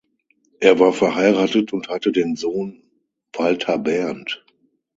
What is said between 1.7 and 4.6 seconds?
und hatte den Sohn Walther Bernt.